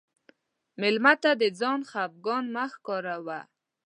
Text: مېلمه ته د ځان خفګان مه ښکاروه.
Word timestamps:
مېلمه 0.81 1.13
ته 1.23 1.31
د 1.41 1.43
ځان 1.59 1.79
خفګان 1.91 2.45
مه 2.55 2.65
ښکاروه. 2.73 3.39